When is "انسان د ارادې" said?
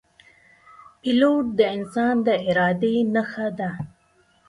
1.75-2.95